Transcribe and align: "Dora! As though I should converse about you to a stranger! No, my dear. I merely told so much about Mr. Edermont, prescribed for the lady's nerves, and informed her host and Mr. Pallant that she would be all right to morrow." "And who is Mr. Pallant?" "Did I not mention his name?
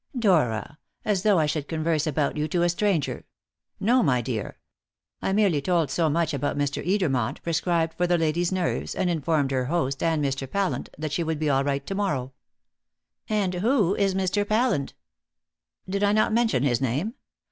"Dora! 0.17 0.79
As 1.05 1.21
though 1.21 1.37
I 1.37 1.45
should 1.45 1.67
converse 1.67 2.07
about 2.07 2.35
you 2.35 2.47
to 2.47 2.63
a 2.63 2.69
stranger! 2.69 3.23
No, 3.79 4.01
my 4.01 4.19
dear. 4.19 4.57
I 5.21 5.31
merely 5.31 5.61
told 5.61 5.91
so 5.91 6.09
much 6.09 6.33
about 6.33 6.57
Mr. 6.57 6.83
Edermont, 6.83 7.39
prescribed 7.43 7.93
for 7.93 8.07
the 8.07 8.17
lady's 8.17 8.51
nerves, 8.51 8.95
and 8.95 9.11
informed 9.11 9.51
her 9.51 9.65
host 9.65 10.01
and 10.01 10.25
Mr. 10.25 10.49
Pallant 10.49 10.89
that 10.97 11.11
she 11.11 11.21
would 11.21 11.37
be 11.37 11.51
all 11.51 11.63
right 11.63 11.85
to 11.85 11.93
morrow." 11.93 12.33
"And 13.29 13.53
who 13.53 13.93
is 13.95 14.15
Mr. 14.15 14.43
Pallant?" 14.43 14.95
"Did 15.87 16.03
I 16.03 16.13
not 16.13 16.33
mention 16.33 16.63
his 16.63 16.81
name? 16.81 17.13